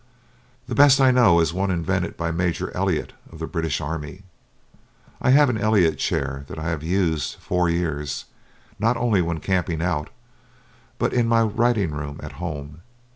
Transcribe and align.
The 0.65 0.73
best 0.73 0.99
I 0.99 1.11
know 1.11 1.39
is 1.41 1.53
one 1.53 1.69
invented 1.69 2.17
by 2.17 2.31
Major 2.31 2.75
Elliott 2.75 3.13
of 3.31 3.37
the 3.37 3.45
British 3.45 3.79
army. 3.79 4.23
I 5.21 5.29
have 5.29 5.47
an 5.47 5.59
Elliott 5.59 5.99
chair 5.99 6.43
that 6.47 6.57
I 6.57 6.69
have 6.71 6.81
used 6.81 7.35
four 7.35 7.69
years, 7.69 8.25
not 8.79 8.97
only 8.97 9.21
when 9.21 9.39
camping 9.41 9.83
out, 9.83 10.09
but 10.97 11.13
in 11.13 11.27
my 11.27 11.43
writing 11.43 11.91
room 11.91 12.19
at 12.23 12.31
home. 12.41 12.81